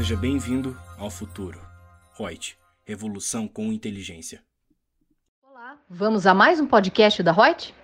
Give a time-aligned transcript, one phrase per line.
[0.00, 1.60] Seja bem-vindo ao futuro.
[2.18, 2.56] Reut,
[2.86, 4.42] revolução com inteligência.
[5.42, 7.74] Olá, vamos a mais um podcast da Reut?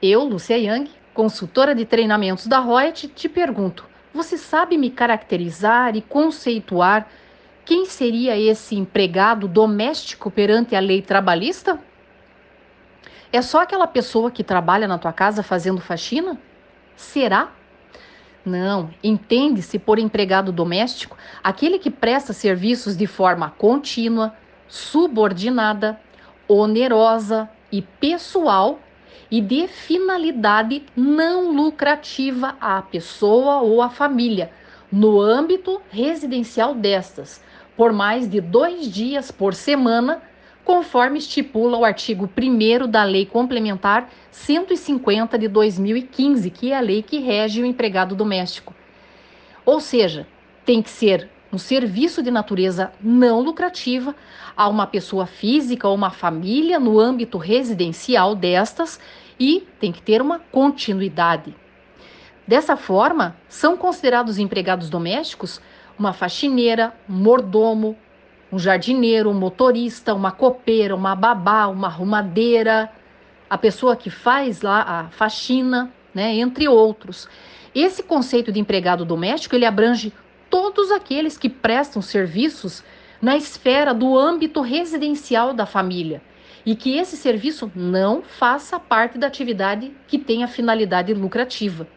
[0.00, 6.00] Eu, Lucia Yang, consultora de treinamentos da Reut, te pergunto: você sabe me caracterizar e
[6.00, 7.08] conceituar
[7.64, 11.76] quem seria esse empregado doméstico perante a lei trabalhista?
[13.32, 16.40] É só aquela pessoa que trabalha na tua casa fazendo faxina?
[16.94, 17.50] Será?
[18.44, 24.34] Não, entende-se por empregado doméstico aquele que presta serviços de forma contínua,
[24.68, 25.98] subordinada,
[26.46, 28.78] onerosa e pessoal
[29.30, 34.50] e de finalidade não lucrativa à pessoa ou à família,
[34.92, 37.42] no âmbito residencial destas,
[37.76, 40.22] por mais de dois dias por semana,
[40.64, 47.02] conforme estipula o artigo 1 da Lei Complementar 150 de 2015, que é a lei
[47.02, 48.74] que rege o empregado doméstico.
[49.64, 50.26] Ou seja,
[50.64, 54.16] tem que ser um serviço de natureza não lucrativa
[54.56, 58.98] a uma pessoa física ou uma família no âmbito residencial destas
[59.38, 61.54] e tem que ter uma continuidade.
[62.46, 65.60] Dessa forma, são considerados empregados domésticos
[65.98, 67.96] uma faxineira, mordomo,
[68.54, 72.88] um jardineiro, um motorista, uma copeira, uma babá, uma arrumadeira,
[73.50, 77.28] a pessoa que faz lá a faxina, né, entre outros.
[77.74, 80.12] Esse conceito de empregado doméstico, ele abrange
[80.48, 82.84] todos aqueles que prestam serviços
[83.20, 86.22] na esfera do âmbito residencial da família
[86.64, 91.88] e que esse serviço não faça parte da atividade que tenha finalidade lucrativa.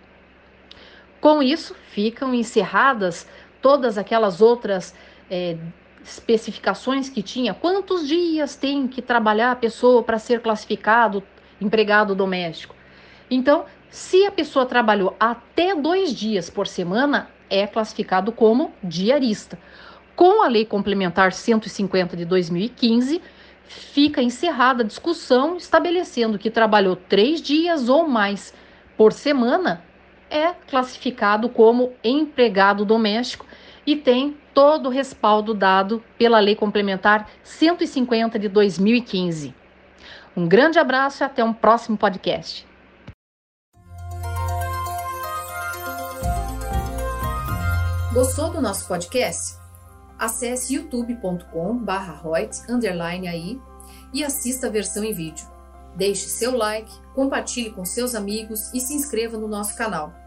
[1.22, 3.28] Com isso, ficam encerradas
[3.62, 4.96] todas aquelas outras
[5.30, 5.56] é,
[6.03, 7.53] especificações que tinha.
[7.53, 11.23] Quantos dias tem que trabalhar a pessoa para ser classificado
[11.59, 12.76] empregado doméstico?
[13.30, 19.58] Então, se a pessoa trabalhou até dois dias por semana, é classificado como diarista.
[20.16, 23.22] Com a Lei Complementar 150 de 2015,
[23.66, 28.54] fica encerrada a discussão estabelecendo que trabalhou três dias ou mais
[28.98, 29.83] por semana
[30.30, 33.45] é classificado como empregado doméstico
[33.87, 39.55] e tem todo o respaldo dado pela Lei Complementar 150 de 2015.
[40.36, 42.67] Um grande abraço e até um próximo podcast.
[48.14, 49.58] Gostou do nosso podcast?
[50.19, 53.61] Acesse youtube.com/royts_aí
[54.14, 55.45] e assista a versão em vídeo.
[55.95, 60.27] Deixe seu like, compartilhe com seus amigos e se inscreva no nosso canal.